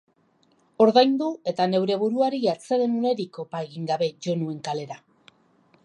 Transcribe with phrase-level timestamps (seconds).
[0.85, 4.99] Ordaindu eta neure buruari atseden unerik opa egin gabe jo nuen kalera.